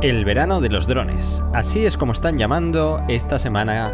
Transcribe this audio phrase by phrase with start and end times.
[0.00, 1.42] El verano de los drones.
[1.52, 3.92] Así es como están llamando esta semana.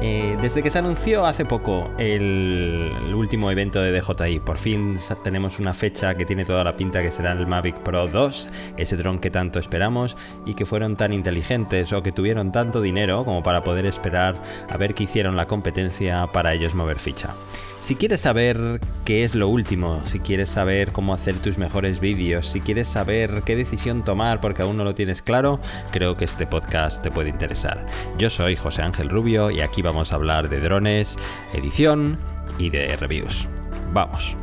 [0.00, 4.98] eh, desde que se anunció hace poco el, el último evento de DJI, por fin
[5.24, 8.96] tenemos una fecha que tiene toda la pinta que será el Mavic Pro 2, ese
[8.96, 10.16] dron que tanto esperamos
[10.46, 14.36] y que fueron tan inteligentes o que tuvieron tanto dinero como para poder esperar
[14.70, 17.34] a ver qué hicieron la competencia para ellos mover ficha.
[17.80, 22.46] Si quieres saber qué es lo último, si quieres saber cómo hacer tus mejores vídeos,
[22.46, 25.60] si quieres saber qué decisión tomar porque aún no lo tienes claro,
[25.90, 27.84] creo que este podcast te puede interesar.
[28.18, 31.16] Yo soy José Ángel Rubio y aquí vamos a hablar de drones,
[31.54, 32.18] edición
[32.58, 33.48] y de reviews.
[33.92, 34.36] Vamos.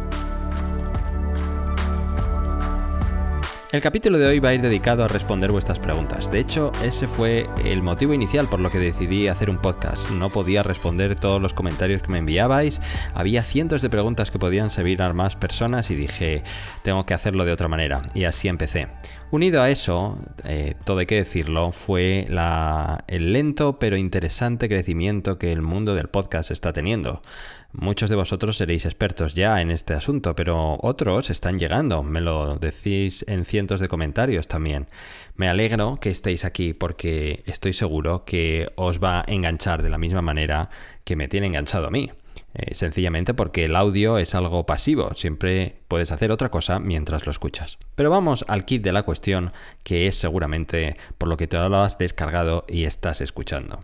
[3.69, 6.31] El capítulo de hoy va a ir dedicado a responder vuestras preguntas.
[6.31, 10.09] De hecho, ese fue el motivo inicial por lo que decidí hacer un podcast.
[10.11, 12.79] No podía responder todos los comentarios que me enviabais.
[13.13, 16.43] Había cientos de preguntas que podían servir a más personas y dije,
[16.81, 18.03] tengo que hacerlo de otra manera.
[18.13, 18.87] Y así empecé.
[19.29, 22.27] Unido a eso, eh, todo hay que decirlo, fue
[23.07, 27.21] el lento pero interesante crecimiento que el mundo del podcast está teniendo.
[27.73, 32.55] Muchos de vosotros seréis expertos ya en este asunto, pero otros están llegando, me lo
[32.55, 34.87] decís en cientos de comentarios también.
[35.35, 39.97] Me alegro que estéis aquí porque estoy seguro que os va a enganchar de la
[39.97, 40.69] misma manera
[41.03, 42.09] que me tiene enganchado a mí.
[42.59, 47.31] Eh, sencillamente porque el audio es algo pasivo, siempre puedes hacer otra cosa mientras lo
[47.31, 47.77] escuchas.
[47.93, 49.51] Pero vamos al kit de la cuestión,
[49.83, 53.81] que es seguramente por lo que te lo has descargado y estás escuchando.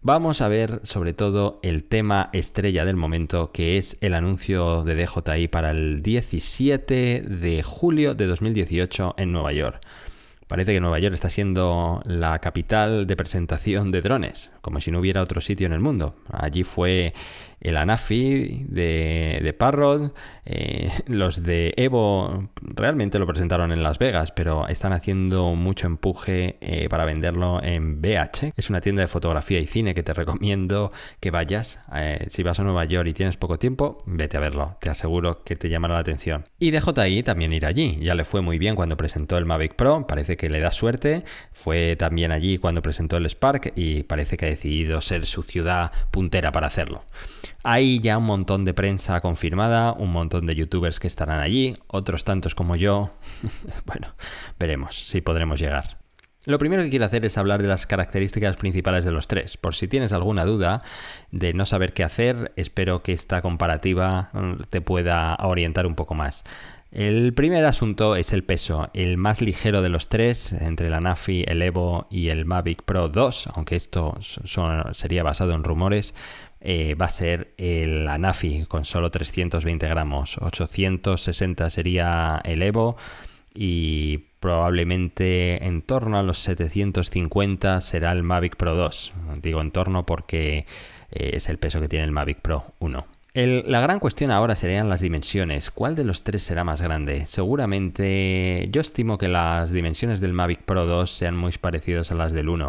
[0.00, 4.94] Vamos a ver sobre todo el tema estrella del momento, que es el anuncio de
[4.94, 9.82] DJI para el 17 de julio de 2018 en Nueva York.
[10.48, 14.98] Parece que Nueva York está siendo la capital de presentación de drones, como si no
[14.98, 16.16] hubiera otro sitio en el mundo.
[16.30, 17.14] Allí fue
[17.62, 24.32] el Anafi de, de Parrot, eh, los de Evo realmente lo presentaron en Las Vegas,
[24.32, 28.52] pero están haciendo mucho empuje eh, para venderlo en BH.
[28.56, 31.80] Es una tienda de fotografía y cine que te recomiendo que vayas.
[31.94, 34.76] Eh, si vas a Nueva York y tienes poco tiempo, vete a verlo.
[34.80, 36.44] Te aseguro que te llamará la atención.
[36.58, 37.98] Y DJI también irá allí.
[38.00, 40.06] Ya le fue muy bien cuando presentó el Mavic Pro.
[40.06, 41.22] Parece que le da suerte.
[41.52, 45.92] Fue también allí cuando presentó el Spark y parece que ha decidido ser su ciudad
[46.10, 47.04] puntera para hacerlo.
[47.64, 52.24] Hay ya un montón de prensa confirmada, un montón de youtubers que estarán allí, otros
[52.24, 53.10] tantos como yo.
[53.86, 54.14] bueno,
[54.58, 56.02] veremos si podremos llegar.
[56.44, 59.56] Lo primero que quiero hacer es hablar de las características principales de los tres.
[59.56, 60.82] Por si tienes alguna duda
[61.30, 66.14] de no saber qué hacer, espero que esta comparativa mm, te pueda orientar un poco
[66.14, 66.42] más.
[66.92, 71.42] El primer asunto es el peso, el más ligero de los tres, entre la Nafi,
[71.48, 74.18] el Evo y el Mavic Pro 2, aunque esto
[74.92, 76.14] sería basado en rumores,
[76.60, 82.98] eh, va a ser el Anafi con solo 320 gramos, 860 sería el Evo
[83.54, 89.14] y probablemente en torno a los 750 será el Mavic Pro 2.
[89.40, 90.66] Digo en torno porque
[91.10, 93.06] eh, es el peso que tiene el Mavic Pro 1.
[93.34, 95.70] La gran cuestión ahora serían las dimensiones.
[95.70, 97.24] ¿Cuál de los tres será más grande?
[97.24, 102.34] Seguramente yo estimo que las dimensiones del Mavic Pro 2 sean muy parecidas a las
[102.34, 102.68] del 1,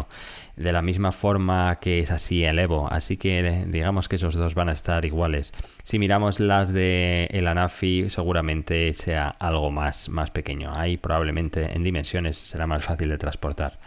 [0.56, 4.54] de la misma forma que es así el Evo, así que digamos que esos dos
[4.54, 5.52] van a estar iguales.
[5.82, 10.74] Si miramos las de el Anafi, seguramente sea algo más, más pequeño.
[10.74, 13.78] Ahí probablemente en dimensiones será más fácil de transportar.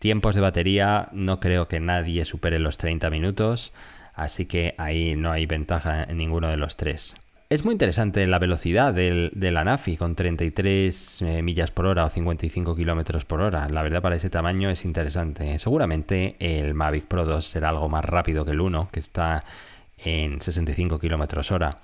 [0.00, 3.72] Tiempos de batería, no creo que nadie supere los 30 minutos.
[4.14, 7.14] Así que ahí no hay ventaja en ninguno de los tres.
[7.50, 12.08] Es muy interesante la velocidad del, del Anafi con 33 eh, millas por hora o
[12.08, 13.68] 55 kilómetros por hora.
[13.68, 15.58] La verdad, para ese tamaño es interesante.
[15.58, 19.44] Seguramente el Mavic Pro 2 será algo más rápido que el 1, que está
[19.98, 21.78] en 65 kilómetros hora.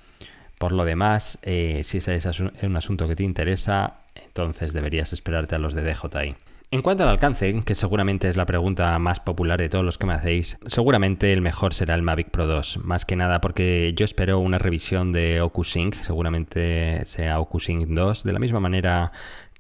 [0.59, 5.55] Por lo demás, eh, si ese es un asunto que te interesa, entonces deberías esperarte
[5.55, 6.37] a los de DJI.
[6.73, 10.07] En cuanto al alcance, que seguramente es la pregunta más popular de todos los que
[10.07, 14.05] me hacéis, seguramente el mejor será el Mavic Pro 2, más que nada porque yo
[14.05, 19.11] espero una revisión de OcuSync, seguramente sea OcuSync 2, de la misma manera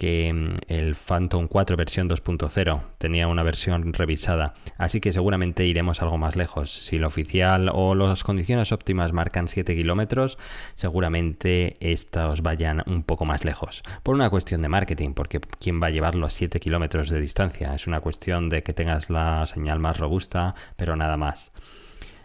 [0.00, 6.00] que mm, el Phantom 4 versión 2.0 tenía una versión revisada, así que seguramente iremos
[6.00, 6.70] algo más lejos.
[6.70, 10.38] Si lo oficial o las condiciones óptimas marcan 7 kilómetros,
[10.72, 13.82] seguramente estos vayan un poco más lejos.
[14.02, 17.74] Por una cuestión de marketing, porque ¿quién va a llevarlo a 7 kilómetros de distancia?
[17.74, 21.52] Es una cuestión de que tengas la señal más robusta, pero nada más.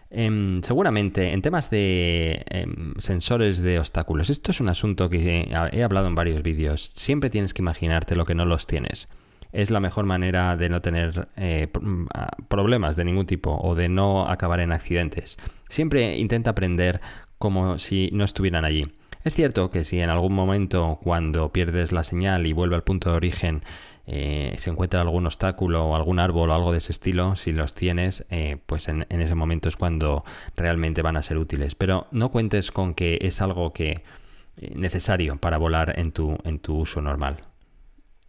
[0.08, 5.82] Em, seguramente en temas de em, sensores de obstáculos, esto es un asunto que he,
[5.82, 6.92] hablado en varios vídeos.
[6.94, 9.08] Siempre tienes que imaginarte lo que no los tienes.
[9.52, 11.68] Es la mejor manera de no tener eh,
[12.14, 15.38] ah, problemas de ningún tipo o de no acabar en accidentes.
[15.68, 17.00] Siempre intenta aprender
[17.38, 18.86] como si no estuvieran allí.
[19.24, 23.10] Es cierto que si en algún momento cuando pierdes la señal y vuelve al punto
[23.10, 23.62] de origen
[24.08, 27.74] eh, se encuentra algún obstáculo o algún árbol o algo de ese estilo, si los
[27.74, 30.24] tienes, eh, pues en, ese momento es cuando
[30.56, 31.74] realmente van a ser útiles.
[31.74, 34.04] Pero no cuentes con que es algo que
[34.58, 37.38] eh, necesario para volar en tu, en tu uso normal.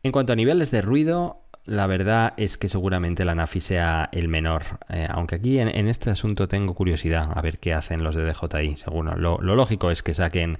[0.01, 4.29] En cuanto a niveles de ruido, la verdad es que seguramente la NAFI sea el
[4.29, 4.63] menor.
[5.09, 8.77] aunque aquí en, este asunto tengo curiosidad a ver qué hacen los de DJI.
[8.77, 9.17] Seguro.
[9.17, 10.57] lo lógico es que saquen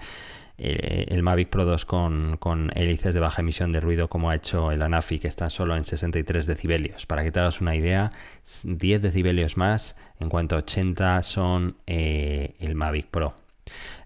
[0.60, 4.36] eh, el Mavic Pro 2 con, con, hélices de baja emisión de ruido como ha
[4.36, 7.06] hecho el Anafi que está solo en 63 decibelios.
[7.06, 8.12] Para que te hagas una idea,
[8.64, 13.36] 10 decibelios más en cuanto a 80 son eh, el Mavic Pro.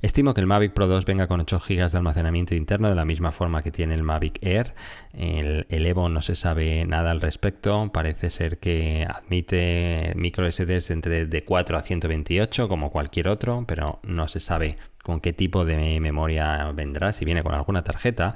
[0.01, 3.05] Estimo que el Mavic Pro 2 venga con 8 GB de almacenamiento interno de la
[3.05, 4.73] misma forma que tiene el Mavic Air.
[5.13, 7.91] El, Evo no se sabe nada al respecto.
[7.91, 13.99] Parece ser que admite micro SDs entre de 4 a 128 como cualquier otro, pero
[14.03, 18.35] no se sabe con qué tipo de memoria vendrá, si viene con alguna tarjeta.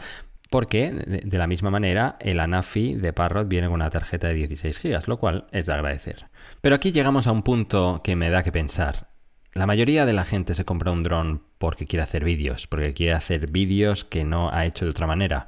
[0.50, 4.82] Porque de la misma manera el Anafi de Parrot viene con una tarjeta de 16
[4.82, 6.28] GB, lo cual es de agradecer.
[6.62, 9.15] Pero aquí llegamos a un punto que me da que pensar.
[9.58, 13.14] La mayoría de la gente se compra un dron porque quiere hacer vídeos, porque quiere
[13.14, 15.48] hacer vídeos que no ha hecho de otra manera.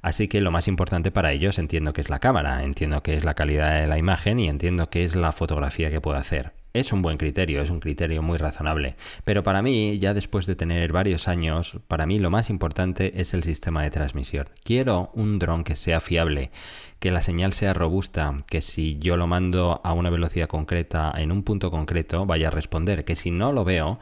[0.00, 3.24] Así que lo más importante para ellos entiendo que es la cámara, entiendo que es
[3.24, 6.52] la calidad de la imagen y entiendo que es la fotografía que puede hacer.
[6.72, 8.94] Es un buen criterio, es un criterio muy razonable.
[9.24, 13.34] Pero para mí, ya después de tener varios años, para mí lo más importante es
[13.34, 14.48] el sistema de transmisión.
[14.62, 16.52] Quiero un dron que sea fiable,
[16.98, 21.32] que la señal sea robusta, que si yo lo mando a una velocidad concreta en
[21.32, 23.98] un punto concreto vaya a responder, que si no lo veo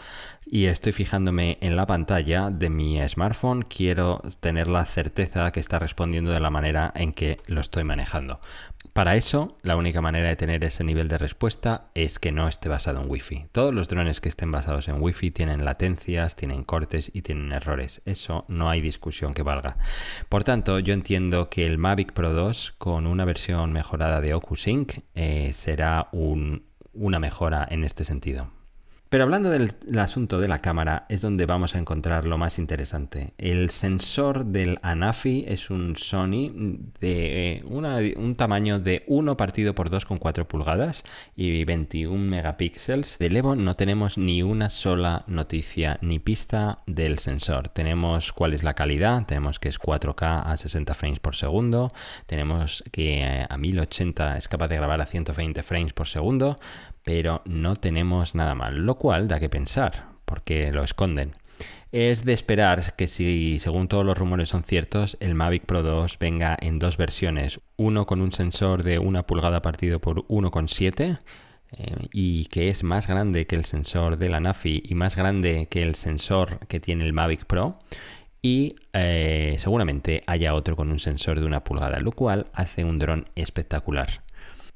[0.49, 5.79] y estoy fijándome en la pantalla de mi smartphone, quiero tener la certeza que está
[5.79, 8.41] respondiendo de la manera en que lo estoy manejando.
[8.93, 12.71] Para eso, la única manera de tener ese nivel de respuesta es que no esté
[12.71, 13.49] basado en Wi-Fi.
[13.53, 18.01] Todos los drones que estén basados en Wi-Fi tienen latencias, tienen cortes y tienen errores.
[18.07, 19.77] Eso no hay discusión que valga.
[20.31, 24.99] Por tanto, yo entiendo que el Mavic Pro 2 con una versión mejorada de OcuSync
[25.17, 28.53] eh, será una mejora en este sentido.
[29.17, 33.33] Pero hablando del, asunto de la cámara, es donde vamos a encontrar lo más interesante.
[33.39, 36.53] El sensor del Anafi es un Sony
[37.01, 41.03] de eh, un tamaño de 1 partido por 2,4 pulgadas
[41.35, 43.17] y 21 megapíxeles.
[43.19, 47.71] Del Evo no tenemos ni una sola noticia ni pista del sensor.
[47.71, 51.91] Tenemos cuál es la calidad, tenemos que es 4K a 60 frames por segundo,
[52.27, 56.59] tenemos que eh, a 1080 es capaz de grabar a 120 frames por segundo,
[57.07, 61.31] pero no tenemos nada mal, lo cual da que pensar, porque lo esconden.
[61.93, 66.19] Es de esperar que si, según todos los rumores son ciertos, el Mavic Pro 2
[66.19, 71.21] venga en dos versiones, uno con un sensor de una pulgada partido por 1,7
[71.79, 75.69] eh, y que es más grande que el sensor de la Nafi y más grande
[75.71, 77.79] que el sensor que tiene el Mavic Pro
[78.43, 82.99] y eh, seguramente haya otro con un sensor de una pulgada, lo cual hace un
[82.99, 84.26] dron espectacular.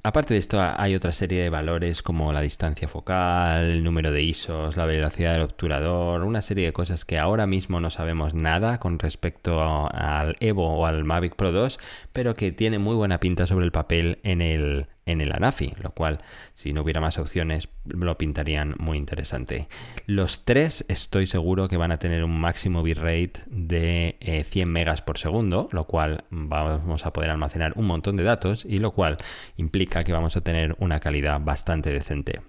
[0.02, 4.22] Aparte de esto, hay otra serie de valores como la distancia focal, el número de
[4.22, 8.78] ISOs, la velocidad del obturador, una serie de cosas que ahora mismo no sabemos nada
[8.78, 9.60] con respecto
[9.92, 11.78] al Evo o al Mavic Pro 2,
[12.14, 15.90] pero que tiene muy buena pinta sobre el papel en el, en el Anafi, lo
[15.90, 16.18] cual
[16.54, 19.68] si no hubiera más opciones lo pintarían muy interesante.
[20.06, 25.02] Los tres estoy seguro que van a tener un máximo bitrate de 100 eh, megas
[25.02, 29.18] por segundo, lo cual vamos a poder almacenar un montón de datos y lo cual
[29.56, 32.40] implica que vamos a tener una calidad bastante decente.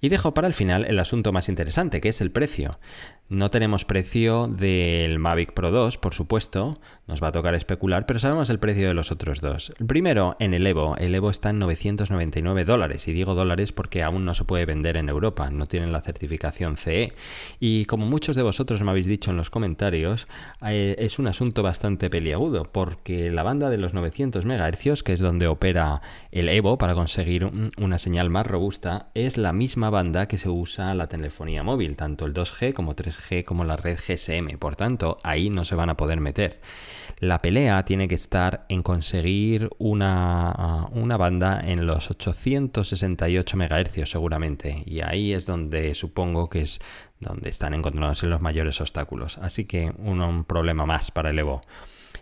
[0.00, 2.78] Y dejo para el final el asunto más interesante, que es el precio.
[3.30, 8.18] No tenemos precio del Mavic Pro 2, por supuesto, nos va a tocar especular, pero
[8.18, 9.72] sabemos el precio de los otros dos.
[9.78, 10.96] El primero, en el Evo.
[10.96, 14.96] El Evo está en 999 dólares, y digo dólares porque aún no se puede vender
[14.96, 17.12] en Europa, no tienen la certificación CE.
[17.60, 20.26] Y como muchos de vosotros me habéis dicho en los comentarios,
[20.66, 25.20] eh, es un asunto bastante peliagudo, porque la banda de los 900 MHz, que es
[25.20, 30.36] donde opera el Evo para conseguir una señal más robusta, es la misma banda que
[30.36, 34.76] se usa la telefonía móvil, tanto el 2G como 3G como la red GSM, por
[34.76, 36.60] tanto, ahí no se van a poder meter.
[37.18, 44.82] La pelea tiene que estar en conseguir una, una banda en los 868 MHz seguramente,
[44.86, 46.80] y ahí es donde supongo que es
[47.18, 49.38] donde están encontrándose los mayores obstáculos.
[49.38, 51.62] Así que un problema más para el Evo.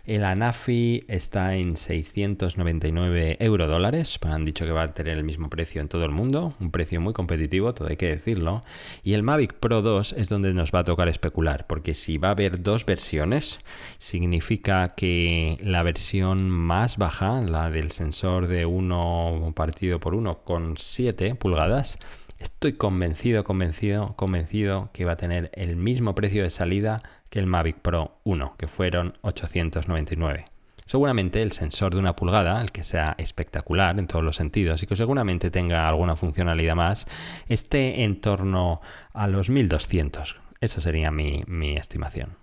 [0.09, 4.17] El Anafi está en 699 euro dólares.
[4.23, 6.55] Han dicho que va a tener el mismo precio en todo el mundo.
[6.59, 8.63] Un precio muy competitivo, todo hay que decirlo.
[9.03, 11.67] Y el Mavic Pro 2 es donde nos va a tocar especular.
[11.67, 13.59] Porque si va a haber dos versiones,
[13.99, 20.75] significa que la versión más baja, la del sensor de 1 partido por 1 con
[20.75, 21.99] 7 pulgadas,
[22.39, 27.47] Estoy convencido, convencido, convencido que va a tener el mismo precio de salida que el
[27.47, 30.45] Mavic Pro 1, que fueron 899.
[30.85, 34.87] Seguramente el sensor de una pulgada, el que sea espectacular en todos los sentidos y
[34.87, 37.07] que seguramente tenga alguna funcionalidad más,
[37.49, 38.79] esté en torno
[39.13, 40.37] a los 1200.
[40.61, 42.37] Esa sería mi, mi estimación.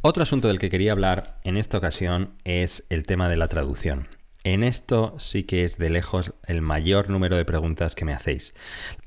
[0.00, 4.08] Otro asunto del que quería hablar en esta ocasión es el tema de la traducción.
[4.46, 8.54] En esto sí que es de lejos el mayor número de preguntas que me hacéis.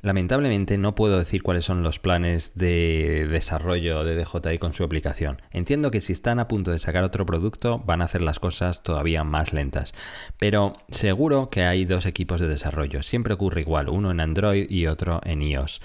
[0.01, 5.41] Lamentablemente no puedo decir cuáles son los planes de desarrollo de DJI con su aplicación.
[5.51, 8.83] Entiendo que si están a punto de sacar otro producto van a hacer las cosas
[8.83, 9.93] todavía más lentas.
[10.37, 13.01] Pero seguro que hay dos equipos de desarrollo.
[13.01, 15.79] Siempre ocurre igual, uno en Android y otro en iOS.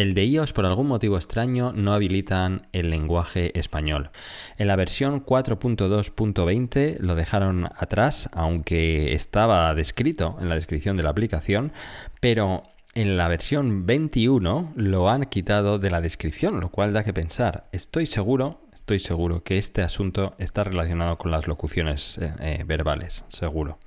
[0.00, 4.08] El de iOS por algún motivo extraño no habilitan el lenguaje español.
[4.56, 11.10] En la versión 4.2.20 lo dejaron atrás, aunque estaba descrito en la descripción de la
[11.10, 11.74] aplicación,
[12.18, 12.62] pero
[12.94, 17.68] en la versión 21 lo han quitado de la descripción, lo cual da que pensar.
[17.70, 23.26] Estoy seguro, estoy seguro que este asunto está relacionado con las locuciones eh, eh, verbales,
[23.28, 23.78] seguro.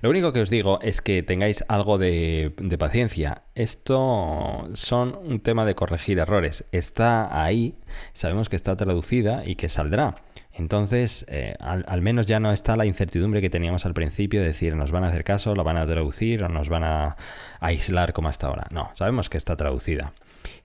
[0.00, 3.42] Lo único que os digo es que tengáis algo de, paciencia.
[3.54, 6.64] Esto son un tema de corregir errores.
[6.72, 7.76] Está ahí,
[8.12, 10.14] sabemos que está traducida y que saldrá.
[10.54, 14.76] Entonces, eh, al, menos ya no está la incertidumbre que teníamos al principio de decir
[14.76, 17.16] nos van a hacer caso, lo van a traducir o nos van a
[17.60, 18.66] aislar como hasta ahora.
[18.70, 20.12] No, sabemos que está traducida.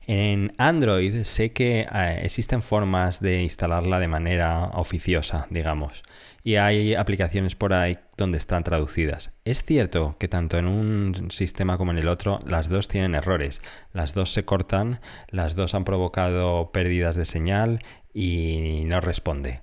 [0.05, 6.03] En Android sé que eh, existen formas de instalarla de manera oficiosa, digamos
[6.47, 9.33] y hay aplicaciones por ahí donde están traducidas.
[9.43, 13.61] Es cierto que tanto en un sistema como en el otro las dos tienen errores,
[13.91, 17.81] las dos se cortan, las dos han provocado pérdidas de señal
[18.13, 19.59] y no responde.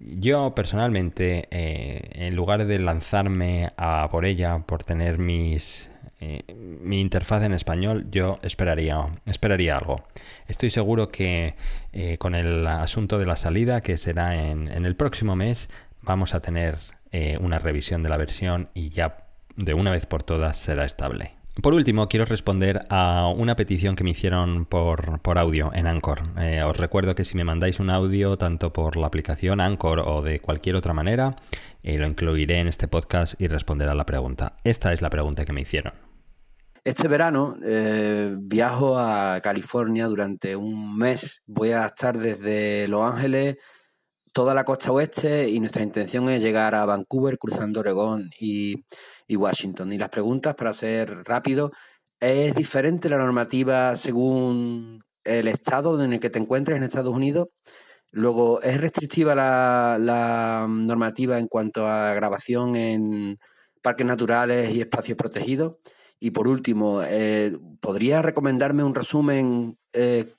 [0.00, 5.88] Yo personalmente, eh, en lugar de lanzarme a por ella, por tener mis,
[6.20, 6.42] eh,
[6.82, 10.04] mi interfaz en español, yo esperaría, esperaría algo.
[10.48, 11.54] Estoy seguro que
[11.92, 15.68] eh, con el asunto de la salida, que será en, el próximo mes,
[16.02, 16.76] vamos a tener
[17.12, 21.34] eh, una revisión de la versión y ya de una vez por todas será estable.
[21.62, 26.22] Por último, quiero responder a una petición que me hicieron por, audio en Anchor.
[26.64, 30.38] Os recuerdo que si me mandáis un audio tanto por la aplicación Anchor o de
[30.38, 31.34] cualquier otra manera,
[31.82, 34.54] lo incluiré en este podcast y responderé a la pregunta.
[34.62, 36.07] Esta es la pregunta que me hicieron.
[36.88, 37.54] Este verano
[38.38, 41.42] viajo a California durante un mes.
[41.44, 43.58] Voy a estar desde Los Ángeles
[44.32, 48.86] toda la costa oeste y nuestra intención es llegar a Vancouver cruzando Oregón y,
[49.28, 49.92] Washington.
[49.92, 51.72] Y las preguntas, para ser rápido,
[52.20, 57.48] ¿es diferente la normativa según el estado en el que te encuentres en Estados Unidos?
[58.12, 63.38] Luego, ¿es restrictiva la, normativa en cuanto a grabación en
[63.82, 65.74] parques naturales y espacios protegidos?
[66.20, 70.32] Y por último, eh, ¿podría recomendarme un resumen eh,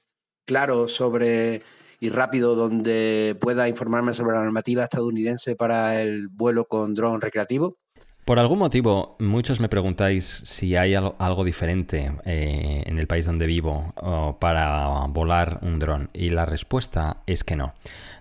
[0.46, 1.62] claro sobre
[2.02, 7.78] y rápido donde pueda informarme sobre la normativa estadounidense para el vuelo con dron recreativo?
[8.26, 13.48] Por algún motivo, muchos me preguntáis si hay algo diferente eh, en el país donde
[13.48, 13.94] vivo
[14.40, 17.74] para volar un dron y la respuesta es que no.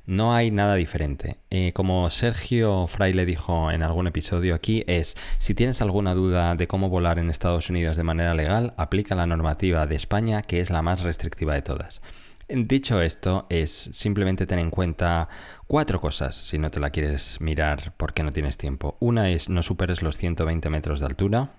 [0.08, 1.36] No hay nada diferente.
[1.50, 6.66] Eh, como Sergio Fraile dijo en algún episodio aquí, es si tienes alguna duda de
[6.66, 10.70] cómo volar en Estados Unidos de manera legal, aplica la normativa de España, que es
[10.70, 12.00] la más restrictiva de todas.
[12.48, 15.28] Dicho esto, es simplemente tener en cuenta
[15.66, 18.96] cuatro cosas si no te la quieres mirar porque no tienes tiempo.
[19.00, 21.50] Una es no superes los 120 metros de altura.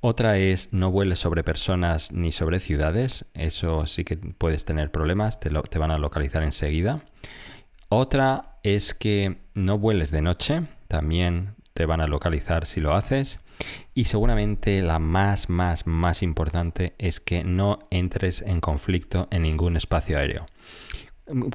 [0.00, 3.26] Otra es no vueles sobre personas ni sobre ciudades.
[3.34, 7.02] Eso sí que puedes tener problemas, te, te van a localizar enseguida.
[7.88, 10.62] Otra es que no vueles de noche.
[10.88, 13.40] También te van a localizar si lo haces.
[13.94, 19.76] Y seguramente la más, más, más importante es que no entres en conflicto en ningún
[19.76, 20.46] espacio aéreo.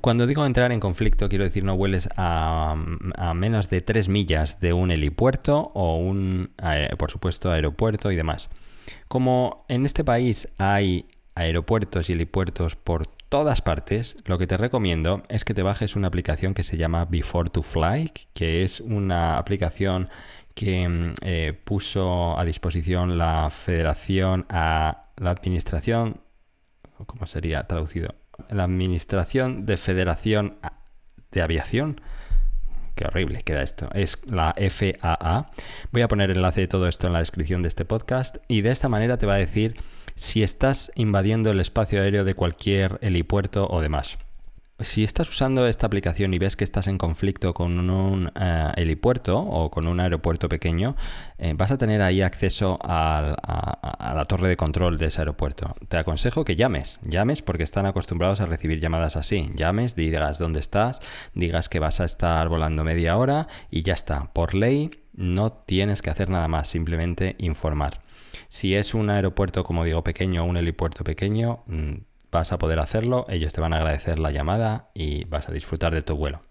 [0.02, 2.76] Cuando digo entrar en conflicto, quiero decir no vueles a,
[3.36, 6.52] menos de 3 millas de un helipuerto o un,
[6.98, 8.50] por supuesto, aeropuerto y demás.
[9.08, 15.24] Como en este país hay aeropuertos y helipuertos por todas partes, lo que te recomiendo
[15.30, 19.38] es que te bajes una aplicación que se llama Before to Fly, que es una
[19.38, 20.10] aplicación
[20.54, 26.22] que mm, eh, puso a disposición la federación a la administración,
[27.06, 28.16] ¿cómo sería traducido?
[28.50, 30.58] La administración de federación
[31.32, 32.02] de aviación.
[32.96, 33.90] Qué horrible queda esto.
[33.94, 35.50] Es la FAA.
[35.92, 38.62] Voy a poner el enlace de todo esto en la descripción de este podcast y
[38.62, 39.76] de esta manera te va a decir
[40.16, 44.18] si estás invadiendo el espacio aéreo de cualquier helipuerto o demás.
[44.80, 49.40] si estás usando esta aplicación y ves que estás en conflicto con un eh, helipuerto
[49.40, 50.98] o con un aeropuerto pequeño,
[51.38, 55.74] eh, vas a tener ahí acceso a, la torre de control de ese aeropuerto.
[55.88, 59.52] Te aconsejo que llames, llames porque están acostumbrados a recibir llamadas así.
[59.56, 61.00] Llames, digas dónde estás,
[61.34, 64.34] digas que vas a estar volando media hora y ya está.
[64.34, 68.03] Por ley no tienes que hacer nada más, simplemente informar.
[68.50, 71.94] Si es un aeropuerto, como digo, pequeño o un helipuerto pequeño, mm,
[72.32, 75.94] vas a poder hacerlo, ellos te van a agradecer la llamada y vas a disfrutar
[75.94, 76.42] de tu vuelo.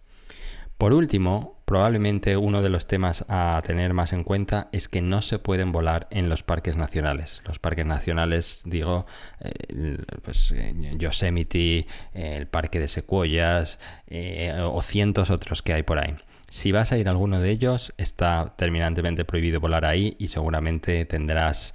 [0.83, 5.23] Por último, probablemente uno de los temas a tener más en cuenta es que no
[5.23, 7.45] se pueden volar en los parques nacionales.
[7.47, 9.07] Los parques nacionales, digo,
[9.41, 16.01] eh, pues, eh, Yosemite, el parque de secuoyas eh, o cientos otros que hay por
[16.01, 16.15] ahí.
[16.53, 21.07] Si vas a ir a alguno de ellos, está terminantemente prohibido volar ahí y seguramente
[21.07, 21.73] tendrás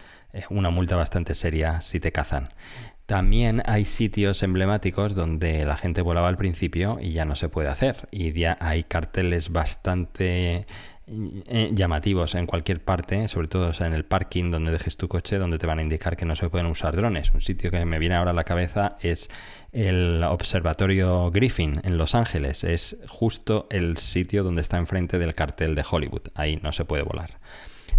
[0.52, 2.50] una multa bastante seria si te cazan.
[3.08, 7.70] También hay sitios emblemáticos donde la gente volaba al principio y ya no se puede
[7.70, 8.08] hacer.
[8.12, 10.66] Y ya hay carteles bastante eh,
[11.08, 15.66] llamativos en cualquier parte, sobre todo en el parking donde dejes tu coche, donde te
[15.66, 17.32] van a indicar que no se pueden usar drones.
[17.34, 19.30] Un sitio que me viene ahora a la cabeza es
[19.72, 22.64] el Observatorio Griffin en Los Ángeles.
[22.64, 26.24] Es justo el sitio donde está enfrente del cartel de Hollywood.
[26.36, 27.40] Ahí no se puede volar.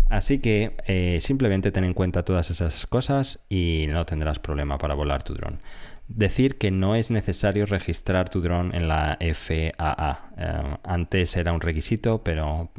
[0.09, 4.95] Así que eh, simplemente ten en cuenta todas esas cosas y no tendrás problema para
[4.95, 5.61] volar tu dron.
[6.09, 10.31] Decir que no es necesario registrar tu dron en la FAA.
[10.39, 12.71] Eh, antes era un requisito, pero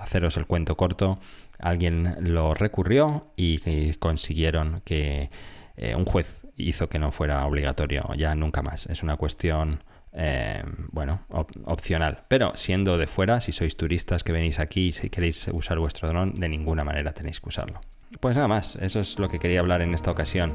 [0.00, 1.18] haceros el cuento corto,
[1.58, 5.30] alguien lo recurrió y, consiguieron que
[5.76, 8.86] eh, un juez hizo que no fuera obligatorio ya nunca más.
[8.86, 12.24] Es una cuestión eh, bueno, opcional.
[12.28, 16.08] Pero siendo de fuera, si sois turistas que venís aquí y si queréis usar vuestro
[16.08, 17.80] dron, de ninguna manera tenéis que usarlo.
[18.20, 20.54] Pues nada más, eso es lo que quería hablar en esta ocasión.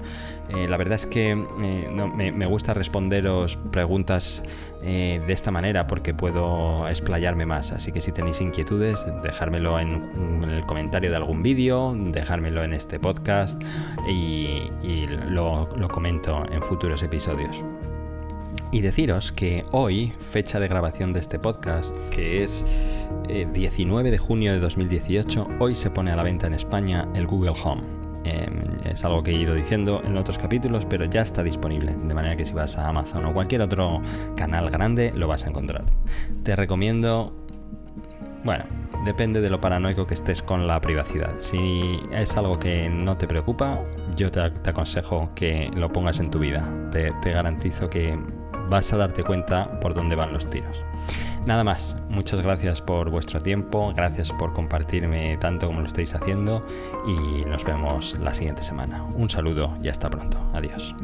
[0.49, 4.43] Eh, la verdad es que eh, me, gusta responderos preguntas
[4.81, 7.71] de esta manera porque puedo explayarme más.
[7.71, 12.99] Así que si tenéis inquietudes, dejármelo en, el comentario de algún vídeo, dejármelo en este
[12.99, 13.61] podcast
[14.09, 14.63] y,
[15.29, 17.63] lo comento en futuros episodios.
[18.73, 22.65] Y deciros que hoy, fecha de grabación de este podcast, que es
[23.53, 27.27] 19 eh, de junio de 2018, hoy se pone a la venta en España el
[27.27, 27.83] Google Home.
[28.23, 32.13] Em, es algo que he ido diciendo en otros capítulos, pero ya está disponible, de
[32.15, 34.01] manera que si vas a Amazon o cualquier otro
[34.35, 35.83] canal grande lo vas a encontrar.
[36.41, 37.35] Te recomiendo,
[38.43, 38.63] bueno,
[39.05, 41.33] depende de lo paranoico que estés con la privacidad.
[41.41, 43.79] Si es algo que no te preocupa,
[44.15, 46.67] yo te, aconsejo que lo pongas en tu vida.
[46.91, 48.17] te garantizo que
[48.73, 50.83] vas a darte cuenta por dónde van los tiros.
[51.45, 56.65] Nada más, muchas gracias por vuestro tiempo, gracias por compartirme tanto como lo estáis haciendo
[57.05, 59.03] y nos vemos la siguiente semana.
[59.13, 60.39] Un saludo y hasta pronto.
[60.53, 60.95] Adiós.